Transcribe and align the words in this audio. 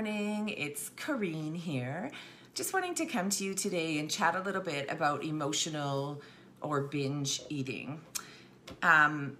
morning. 0.00 0.48
It's 0.48 0.88
Corrine 0.96 1.54
here. 1.54 2.10
Just 2.54 2.72
wanting 2.72 2.94
to 2.94 3.04
come 3.04 3.28
to 3.28 3.44
you 3.44 3.52
today 3.52 3.98
and 3.98 4.10
chat 4.10 4.34
a 4.34 4.40
little 4.40 4.62
bit 4.62 4.90
about 4.90 5.22
emotional 5.24 6.22
or 6.62 6.80
binge 6.80 7.42
eating. 7.50 8.00
Um, 8.82 9.36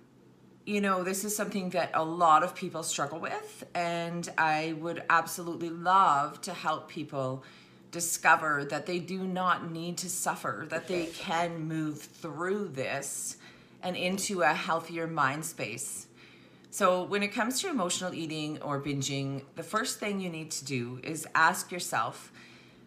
you 0.66 0.82
know, 0.82 1.02
this 1.02 1.24
is 1.24 1.34
something 1.34 1.70
that 1.70 1.92
a 1.94 2.04
lot 2.04 2.42
of 2.42 2.54
people 2.54 2.82
struggle 2.82 3.18
with, 3.18 3.64
and 3.74 4.30
I 4.36 4.74
would 4.78 5.02
absolutely 5.08 5.70
love 5.70 6.42
to 6.42 6.52
help 6.52 6.90
people 6.90 7.42
discover 7.90 8.66
that 8.66 8.84
they 8.84 8.98
do 8.98 9.26
not 9.26 9.72
need 9.72 9.96
to 9.96 10.10
suffer, 10.10 10.66
that 10.68 10.86
they 10.86 11.06
can 11.06 11.68
move 11.68 12.02
through 12.02 12.68
this 12.68 13.38
and 13.82 13.96
into 13.96 14.42
a 14.42 14.52
healthier 14.52 15.06
mind 15.06 15.46
space. 15.46 16.06
So, 16.80 17.02
when 17.02 17.22
it 17.22 17.28
comes 17.28 17.60
to 17.60 17.68
emotional 17.68 18.14
eating 18.14 18.58
or 18.62 18.80
binging, 18.80 19.42
the 19.54 19.62
first 19.62 20.00
thing 20.00 20.18
you 20.18 20.30
need 20.30 20.50
to 20.52 20.64
do 20.64 20.98
is 21.02 21.28
ask 21.34 21.70
yourself 21.70 22.32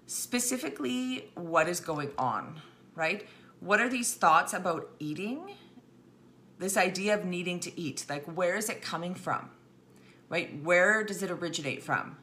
specifically 0.08 1.30
what 1.36 1.70
is 1.70 1.80
going 1.80 2.10
on, 2.18 2.60
right? 2.96 3.28
What 3.60 3.80
are 3.80 3.90
these 3.90 4.16
thoughts 4.16 4.52
about 4.52 4.90
eating? 4.98 5.52
This 6.58 6.76
idea 6.76 7.14
of 7.14 7.26
needing 7.26 7.60
to 7.60 7.80
eat, 7.80 8.08
like 8.10 8.26
where 8.26 8.56
is 8.56 8.68
it 8.68 8.82
coming 8.82 9.14
from? 9.14 9.52
Right? 10.28 10.60
Where 10.64 11.04
does 11.04 11.22
it 11.22 11.30
originate 11.30 11.84
from? 11.84 12.18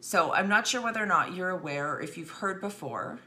So, 0.00 0.32
I'm 0.32 0.48
not 0.48 0.66
sure 0.66 0.82
whether 0.82 1.00
or 1.00 1.06
not 1.06 1.36
you're 1.36 1.50
aware 1.50 1.92
or 1.92 2.00
if 2.00 2.18
you've 2.18 2.30
heard 2.42 2.60
before, 2.60 3.20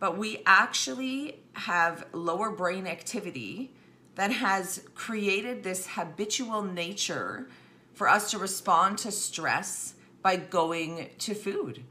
but 0.00 0.18
we 0.18 0.42
actually 0.44 1.38
have 1.52 2.04
lower 2.12 2.50
brain 2.50 2.88
activity 2.88 3.76
that 4.14 4.32
has 4.32 4.82
created 4.94 5.62
this 5.62 5.86
habitual 5.86 6.62
nature 6.62 7.48
for 7.94 8.08
us 8.08 8.30
to 8.30 8.38
respond 8.38 8.98
to 8.98 9.12
stress 9.12 9.94
by 10.22 10.36
going 10.36 11.10
to 11.18 11.34
food. 11.34 11.84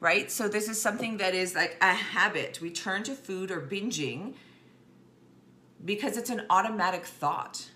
Right? 0.00 0.30
So, 0.30 0.48
this 0.48 0.68
is 0.68 0.80
something 0.80 1.16
that 1.16 1.34
is 1.34 1.54
like 1.54 1.78
a 1.80 1.94
habit. 1.94 2.60
We 2.60 2.70
turn 2.70 3.04
to 3.04 3.14
food 3.14 3.50
or 3.50 3.60
binging 3.60 4.34
because 5.84 6.16
it's 6.16 6.30
an 6.30 6.42
automatic 6.50 7.06
thought. 7.06 7.70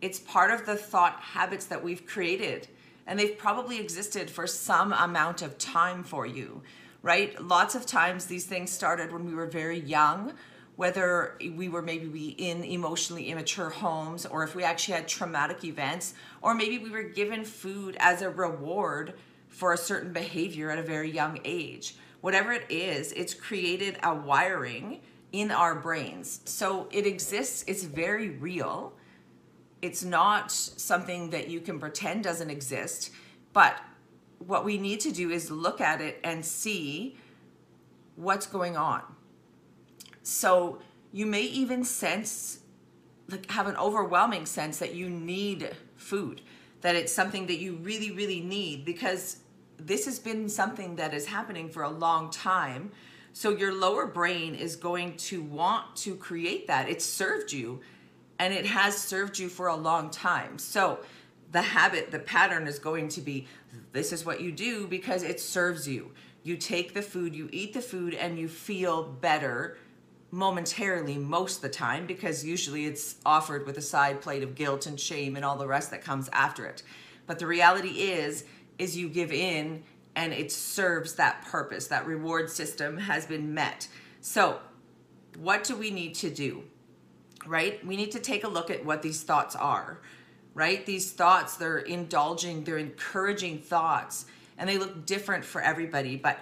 It's 0.00 0.18
part 0.18 0.50
of 0.50 0.66
the 0.66 0.76
thought 0.76 1.20
habits 1.20 1.66
that 1.66 1.82
we've 1.82 2.06
created, 2.06 2.68
and 3.06 3.18
they've 3.18 3.36
probably 3.36 3.80
existed 3.80 4.30
for 4.30 4.46
some 4.46 4.92
amount 4.92 5.42
of 5.42 5.58
time 5.58 6.04
for 6.04 6.26
you, 6.26 6.62
right? 7.02 7.40
Lots 7.42 7.74
of 7.74 7.84
times 7.86 8.26
these 8.26 8.46
things 8.46 8.70
started 8.70 9.12
when 9.12 9.24
we 9.24 9.34
were 9.34 9.46
very 9.46 9.78
young 9.78 10.34
whether 10.78 11.36
we 11.56 11.68
were 11.68 11.82
maybe 11.82 12.28
in 12.38 12.62
emotionally 12.62 13.30
immature 13.30 13.68
homes 13.68 14.24
or 14.24 14.44
if 14.44 14.54
we 14.54 14.62
actually 14.62 14.94
had 14.94 15.08
traumatic 15.08 15.64
events 15.64 16.14
or 16.40 16.54
maybe 16.54 16.78
we 16.78 16.88
were 16.88 17.02
given 17.02 17.44
food 17.44 17.96
as 17.98 18.22
a 18.22 18.30
reward 18.30 19.14
for 19.48 19.72
a 19.72 19.76
certain 19.76 20.12
behavior 20.12 20.70
at 20.70 20.78
a 20.78 20.82
very 20.84 21.10
young 21.10 21.40
age. 21.44 21.96
Whatever 22.20 22.52
it 22.52 22.64
is 22.70 23.10
it's 23.10 23.34
created 23.34 23.98
a 24.04 24.14
wiring 24.14 25.00
in 25.32 25.50
our 25.50 25.74
brains. 25.74 26.42
So 26.44 26.86
it 26.92 27.08
exists 27.08 27.64
it's 27.66 27.82
very 27.82 28.28
real. 28.28 28.92
It's 29.82 30.04
not 30.04 30.52
something 30.52 31.30
that 31.30 31.48
you 31.48 31.60
can 31.60 31.80
pretend 31.80 32.22
doesn't 32.22 32.50
exist 32.50 33.10
but 33.52 33.80
what 34.38 34.64
we 34.64 34.78
need 34.78 35.00
to 35.00 35.10
do 35.10 35.30
is 35.30 35.50
look 35.50 35.80
at 35.80 36.00
it 36.00 36.20
and 36.22 36.44
see 36.44 37.16
what's 38.14 38.46
going 38.46 38.76
on 38.76 39.02
so 40.28 40.78
you 41.10 41.24
may 41.24 41.42
even 41.42 41.84
sense, 41.84 42.60
like, 43.28 43.50
have 43.50 43.66
an 43.66 43.76
overwhelming 43.76 44.44
sense 44.44 44.78
that 44.78 44.94
you 44.94 45.08
need 45.08 45.74
food, 45.96 46.42
that 46.82 46.94
it's 46.94 47.12
something 47.12 47.46
that 47.46 47.58
you 47.58 47.76
really, 47.76 48.10
really 48.10 48.40
need 48.40 48.84
because 48.84 49.38
this 49.78 50.04
has 50.04 50.18
been 50.18 50.48
something 50.48 50.96
that 50.96 51.14
is 51.14 51.26
happening 51.26 51.70
for 51.70 51.82
a 51.82 51.88
long 51.88 52.30
time. 52.30 52.92
So 53.32 53.50
your 53.50 53.72
lower 53.72 54.06
brain 54.06 54.54
is 54.54 54.76
going 54.76 55.16
to 55.16 55.42
want 55.42 55.96
to 55.96 56.14
create 56.14 56.66
that. 56.66 56.88
It's 56.88 57.06
served 57.06 57.52
you 57.52 57.80
and 58.38 58.52
it 58.52 58.66
has 58.66 58.96
served 58.96 59.38
you 59.38 59.48
for 59.48 59.68
a 59.68 59.76
long 59.76 60.10
time. 60.10 60.58
So 60.58 61.00
the 61.52 61.62
habit, 61.62 62.10
the 62.10 62.18
pattern 62.18 62.66
is 62.66 62.78
going 62.78 63.08
to 63.10 63.22
be 63.22 63.46
this 63.92 64.12
is 64.12 64.26
what 64.26 64.40
you 64.42 64.52
do 64.52 64.86
because 64.86 65.22
it 65.22 65.40
serves 65.40 65.88
you. 65.88 66.12
You 66.42 66.56
take 66.56 66.92
the 66.92 67.02
food, 67.02 67.34
you 67.34 67.48
eat 67.52 67.72
the 67.72 67.80
food, 67.80 68.14
and 68.14 68.38
you 68.38 68.48
feel 68.48 69.02
better 69.02 69.76
momentarily 70.30 71.16
most 71.16 71.56
of 71.56 71.62
the 71.62 71.68
time 71.68 72.06
because 72.06 72.44
usually 72.44 72.84
it's 72.84 73.16
offered 73.24 73.66
with 73.66 73.78
a 73.78 73.82
side 73.82 74.20
plate 74.20 74.42
of 74.42 74.54
guilt 74.54 74.86
and 74.86 75.00
shame 75.00 75.36
and 75.36 75.44
all 75.44 75.56
the 75.56 75.66
rest 75.66 75.90
that 75.90 76.02
comes 76.02 76.28
after 76.32 76.66
it. 76.66 76.82
But 77.26 77.38
the 77.38 77.46
reality 77.46 78.02
is 78.02 78.44
is 78.78 78.96
you 78.96 79.08
give 79.08 79.32
in 79.32 79.82
and 80.14 80.32
it 80.32 80.50
serves 80.52 81.14
that 81.14 81.44
purpose. 81.46 81.86
That 81.86 82.06
reward 82.06 82.50
system 82.50 82.98
has 82.98 83.26
been 83.26 83.54
met. 83.54 83.88
So, 84.20 84.58
what 85.38 85.64
do 85.64 85.76
we 85.76 85.90
need 85.90 86.14
to 86.16 86.30
do? 86.30 86.64
Right? 87.46 87.84
We 87.86 87.96
need 87.96 88.10
to 88.12 88.18
take 88.18 88.44
a 88.44 88.48
look 88.48 88.70
at 88.70 88.84
what 88.84 89.02
these 89.02 89.22
thoughts 89.22 89.54
are. 89.54 90.00
Right? 90.54 90.84
These 90.84 91.12
thoughts, 91.12 91.56
they're 91.56 91.78
indulging, 91.78 92.64
they're 92.64 92.78
encouraging 92.78 93.60
thoughts, 93.60 94.26
and 94.56 94.68
they 94.68 94.76
look 94.76 95.06
different 95.06 95.44
for 95.44 95.60
everybody, 95.60 96.16
but 96.16 96.38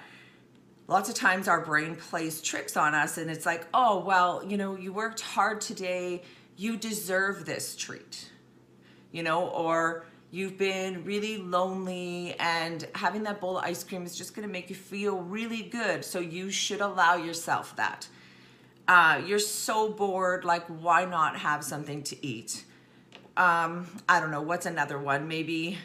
lots 0.89 1.09
of 1.09 1.15
times 1.15 1.49
our 1.49 1.61
brain 1.61 1.97
plays 1.97 2.41
tricks 2.41 2.77
on 2.77 2.95
us 2.95 3.19
and 3.19 3.31
it's 3.31 3.47
like, 3.47 3.67
oh, 3.75 3.99
well, 4.01 4.45
you 4.47 4.57
know, 4.57 4.77
you 4.77 4.93
worked 4.93 5.21
hard 5.21 5.61
today, 5.61 6.23
you 6.57 6.77
deserve 6.77 7.45
this 7.45 7.77
treat, 7.77 8.31
you 9.13 9.23
know, 9.23 9.49
or 9.49 10.07
you've 10.31 10.57
been 10.59 11.05
really 11.05 11.39
lonely 11.39 12.35
and 12.39 12.87
having 12.95 13.23
that 13.25 13.41
bowl 13.41 13.59
of 13.59 13.65
ice 13.65 13.83
cream 13.83 14.05
is 14.05 14.17
just 14.17 14.35
going 14.35 14.47
to 14.47 14.53
make 14.53 14.71
you 14.71 14.77
feel 14.77 15.19
really 15.19 15.63
good. 15.63 16.05
So 16.05 16.21
you 16.21 16.51
should 16.51 16.81
allow 16.81 17.17
yourself 17.17 17.75
that. 17.77 18.09
Uh, 18.89 19.21
you're 19.27 19.41
so 19.41 19.91
bored, 19.91 20.45
like, 20.45 20.65
why 20.67 21.05
not 21.05 21.37
have 21.39 21.65
something 21.65 22.05
to 22.05 22.25
eat? 22.25 22.65
Um, 23.37 23.87
I 24.09 24.21
don't 24.21 24.31
know, 24.31 24.43
what's 24.43 24.65
another 24.65 24.99
one? 24.99 25.27
Maybe 25.27 25.79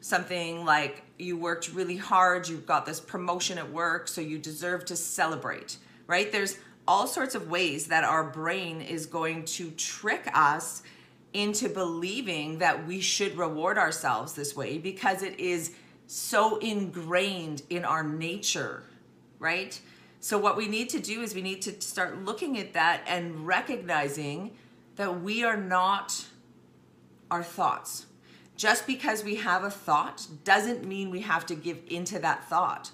something 0.00 0.64
like 0.64 1.02
you 1.18 1.36
worked 1.36 1.72
really 1.72 1.96
hard, 1.96 2.48
you 2.48 2.58
got 2.58 2.86
this 2.86 3.00
promotion 3.00 3.58
at 3.58 3.70
work, 3.70 4.08
so 4.08 4.20
you 4.20 4.38
deserve 4.38 4.84
to 4.86 4.96
celebrate, 4.96 5.76
right? 6.06 6.32
There's 6.32 6.58
all 6.88 7.06
sorts 7.06 7.34
of 7.34 7.50
ways 7.50 7.86
that 7.88 8.04
our 8.04 8.24
brain 8.24 8.80
is 8.80 9.06
going 9.06 9.44
to 9.44 9.70
trick 9.72 10.28
us 10.34 10.82
into 11.32 11.68
believing 11.68 12.58
that 12.58 12.86
we 12.86 13.00
should 13.00 13.36
reward 13.36 13.78
ourselves 13.78 14.32
this 14.32 14.56
way 14.56 14.78
because 14.78 15.22
it 15.22 15.38
is 15.38 15.74
so 16.06 16.56
ingrained 16.56 17.62
in 17.70 17.84
our 17.84 18.02
nature, 18.02 18.82
right? 19.38 19.80
So, 20.18 20.38
what 20.38 20.56
we 20.56 20.66
need 20.66 20.88
to 20.90 21.00
do 21.00 21.22
is 21.22 21.34
we 21.34 21.42
need 21.42 21.62
to 21.62 21.80
start 21.80 22.24
looking 22.24 22.58
at 22.58 22.72
that 22.72 23.02
and 23.06 23.46
recognizing 23.46 24.50
that 24.96 25.22
we 25.22 25.44
are 25.44 25.56
not 25.56 26.26
our 27.30 27.44
thoughts 27.44 28.06
just 28.60 28.86
because 28.86 29.24
we 29.24 29.36
have 29.36 29.64
a 29.64 29.70
thought 29.70 30.26
doesn't 30.44 30.84
mean 30.86 31.08
we 31.08 31.22
have 31.22 31.46
to 31.46 31.54
give 31.54 31.80
into 31.88 32.18
that 32.18 32.46
thought, 32.46 32.90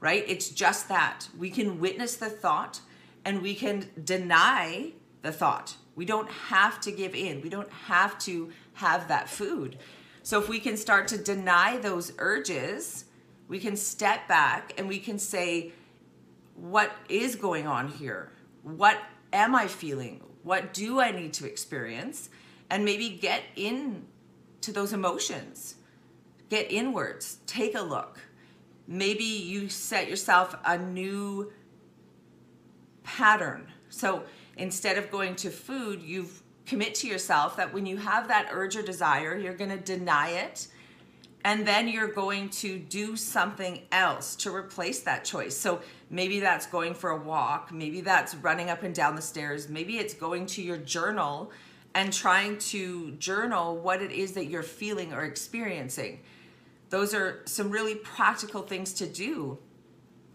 right? 0.00 0.24
It's 0.26 0.48
just 0.48 0.88
that. 0.88 1.28
We 1.36 1.50
can 1.50 1.78
witness 1.78 2.16
the 2.16 2.30
thought 2.30 2.80
and 3.22 3.42
we 3.42 3.54
can 3.54 3.90
deny 4.02 4.92
the 5.20 5.32
thought. 5.32 5.76
We 5.96 6.06
don't 6.06 6.30
have 6.30 6.80
to 6.80 6.90
give 6.90 7.14
in. 7.14 7.42
We 7.42 7.50
don't 7.50 7.70
have 7.70 8.18
to 8.20 8.50
have 8.72 9.06
that 9.08 9.28
food. 9.28 9.76
So 10.22 10.40
if 10.40 10.48
we 10.48 10.58
can 10.58 10.78
start 10.78 11.08
to 11.08 11.18
deny 11.18 11.76
those 11.76 12.14
urges, 12.16 13.04
we 13.48 13.58
can 13.58 13.76
step 13.76 14.26
back 14.28 14.72
and 14.78 14.88
we 14.88 14.98
can 14.98 15.18
say, 15.18 15.72
what 16.54 16.90
is 17.10 17.36
going 17.36 17.66
on 17.66 17.88
here? 17.88 18.32
What 18.62 18.96
am 19.34 19.54
I 19.54 19.66
feeling? 19.66 20.22
What 20.42 20.72
do 20.72 21.00
I 21.00 21.10
need 21.10 21.34
to 21.34 21.46
experience? 21.46 22.30
And 22.70 22.82
maybe 22.82 23.10
get 23.10 23.42
in 23.56 24.06
to 24.66 24.72
those 24.72 24.92
emotions. 24.92 25.76
Get 26.50 26.70
inwards, 26.70 27.38
take 27.46 27.74
a 27.74 27.80
look. 27.80 28.20
Maybe 28.86 29.24
you 29.24 29.68
set 29.68 30.08
yourself 30.08 30.56
a 30.64 30.76
new 30.76 31.52
pattern. 33.02 33.66
So 33.88 34.24
instead 34.56 34.98
of 34.98 35.10
going 35.10 35.36
to 35.36 35.50
food, 35.50 36.02
you 36.02 36.28
commit 36.66 36.94
to 36.96 37.06
yourself 37.06 37.56
that 37.56 37.72
when 37.72 37.86
you 37.86 37.96
have 37.96 38.28
that 38.28 38.48
urge 38.52 38.76
or 38.76 38.82
desire, 38.82 39.36
you're 39.36 39.54
going 39.54 39.70
to 39.70 39.78
deny 39.78 40.30
it. 40.30 40.68
And 41.44 41.66
then 41.66 41.86
you're 41.86 42.12
going 42.12 42.48
to 42.50 42.76
do 42.76 43.16
something 43.16 43.82
else 43.92 44.34
to 44.36 44.52
replace 44.52 45.00
that 45.02 45.24
choice. 45.24 45.56
So 45.56 45.80
maybe 46.10 46.40
that's 46.40 46.66
going 46.66 46.94
for 46.94 47.10
a 47.10 47.16
walk. 47.16 47.72
Maybe 47.72 48.00
that's 48.00 48.34
running 48.34 48.68
up 48.68 48.82
and 48.82 48.92
down 48.92 49.14
the 49.14 49.22
stairs. 49.22 49.68
Maybe 49.68 49.98
it's 49.98 50.14
going 50.14 50.46
to 50.46 50.62
your 50.62 50.76
journal 50.76 51.52
and 51.96 52.12
trying 52.12 52.58
to 52.58 53.12
journal 53.12 53.74
what 53.78 54.02
it 54.02 54.12
is 54.12 54.32
that 54.32 54.44
you're 54.44 54.62
feeling 54.62 55.14
or 55.14 55.24
experiencing. 55.24 56.20
Those 56.90 57.14
are 57.14 57.40
some 57.46 57.70
really 57.70 57.94
practical 57.94 58.60
things 58.60 58.92
to 58.94 59.06
do. 59.06 59.58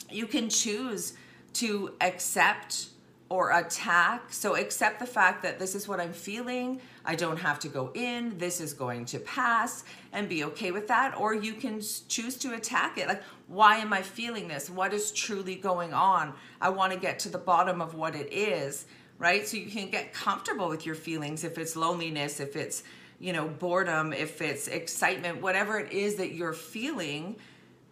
You 0.09 0.25
can 0.25 0.49
choose 0.49 1.13
to 1.53 1.93
accept 2.01 2.87
or 3.29 3.51
attack. 3.51 4.33
So 4.33 4.55
accept 4.55 4.99
the 4.99 5.05
fact 5.05 5.43
that 5.43 5.59
this 5.59 5.75
is 5.75 5.87
what 5.87 5.99
I'm 5.99 6.13
feeling. 6.13 6.81
I 7.05 7.13
don't 7.13 7.37
have 7.37 7.59
to 7.59 7.67
go 7.69 7.91
in. 7.93 8.39
This 8.39 8.59
is 8.59 8.73
going 8.73 9.05
to 9.05 9.19
pass 9.19 9.83
and 10.13 10.27
be 10.27 10.43
okay 10.45 10.71
with 10.71 10.87
that. 10.87 11.15
Or 11.15 11.35
you 11.35 11.53
can 11.53 11.79
choose 12.09 12.37
to 12.39 12.55
attack 12.55 12.97
it. 12.97 13.07
Like, 13.07 13.21
why 13.47 13.77
am 13.77 13.93
I 13.93 14.01
feeling 14.01 14.47
this? 14.47 14.67
What 14.67 14.93
is 14.93 15.11
truly 15.11 15.55
going 15.55 15.93
on? 15.93 16.33
I 16.59 16.69
want 16.69 16.91
to 16.91 16.99
get 16.99 17.19
to 17.19 17.29
the 17.29 17.37
bottom 17.37 17.81
of 17.81 17.93
what 17.93 18.15
it 18.15 18.33
is, 18.33 18.85
right? 19.21 19.47
So 19.47 19.55
you 19.55 19.67
can 19.67 19.91
get 19.91 20.13
comfortable 20.15 20.67
with 20.67 20.83
your 20.83 20.95
feelings 20.95 21.43
if 21.43 21.59
it's 21.59 21.75
loneliness, 21.75 22.39
if 22.39 22.55
it's, 22.55 22.81
you 23.19 23.33
know, 23.33 23.47
boredom, 23.47 24.13
if 24.13 24.41
it's 24.41 24.67
excitement, 24.67 25.43
whatever 25.43 25.77
it 25.77 25.91
is 25.91 26.15
that 26.15 26.33
you're 26.33 26.53
feeling, 26.53 27.35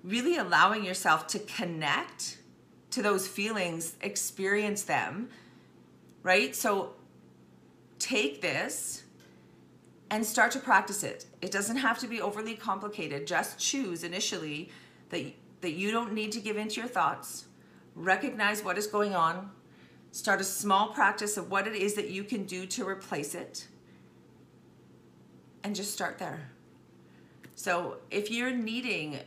really 0.03 0.37
allowing 0.37 0.83
yourself 0.83 1.27
to 1.27 1.39
connect 1.39 2.39
to 2.89 3.03
those 3.03 3.27
feelings, 3.27 3.93
experience 4.01 4.81
them, 4.81 5.29
right? 6.23 6.55
So 6.55 6.93
take 7.99 8.41
this 8.41 9.03
and 10.09 10.25
start 10.25 10.51
to 10.53 10.59
practice 10.59 11.03
it. 11.03 11.27
It 11.43 11.51
doesn't 11.51 11.77
have 11.77 11.99
to 11.99 12.07
be 12.07 12.19
overly 12.19 12.55
complicated. 12.55 13.27
Just 13.27 13.59
choose 13.59 14.03
initially 14.03 14.71
that 15.09 15.31
that 15.61 15.73
you 15.73 15.91
don't 15.91 16.13
need 16.13 16.31
to 16.31 16.39
give 16.39 16.57
in 16.57 16.69
to 16.69 16.79
your 16.79 16.89
thoughts. 16.89 17.45
Recognize 17.93 18.63
what 18.63 18.77
is 18.79 18.87
going 18.87 19.13
on. 19.13 19.51
Start 20.11 20.41
a 20.41 20.43
small 20.43 20.87
practice 20.87 21.37
of 21.37 21.51
what 21.51 21.67
it 21.67 21.75
is 21.75 21.93
that 21.95 22.09
you 22.09 22.23
can 22.23 22.45
do 22.45 22.65
to 22.67 22.87
replace 22.87 23.35
it. 23.35 23.67
And 25.63 25.75
just 25.75 25.93
start 25.93 26.17
there. 26.17 26.49
So, 27.55 27.97
if 28.09 28.31
you're 28.31 28.51
needing 28.51 29.19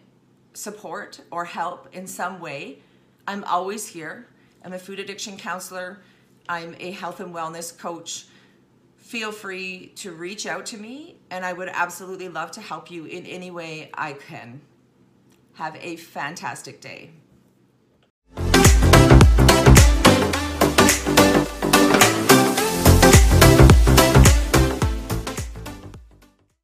support 0.55 1.21
or 1.31 1.45
help 1.45 1.89
in 1.93 2.07
some 2.07 2.41
way, 2.41 2.79
I'm 3.27 3.45
always 3.45 3.87
here. 3.87 4.27
I'm 4.65 4.73
a 4.73 4.79
food 4.79 4.99
addiction 4.99 5.37
counselor. 5.37 6.01
I'm 6.49 6.75
a 6.81 6.91
health 6.91 7.21
and 7.21 7.35
wellness 7.35 7.77
coach. 7.77 8.27
Feel 8.97 9.33
free 9.33 9.93
to 9.97 10.13
reach 10.13 10.47
out 10.47 10.67
to 10.67 10.79
me, 10.79 11.17
and 11.31 11.45
I 11.45 11.53
would 11.53 11.69
absolutely 11.69 12.29
love 12.29 12.51
to 12.53 12.61
help 12.61 12.91
you 12.91 13.05
in 13.05 13.27
any 13.27 13.51
way 13.51 13.91
I 13.95 14.15
can. 14.15 14.61
Have 15.55 15.77
a 15.77 15.97
fantastic 15.97 16.81
day. 16.81 17.11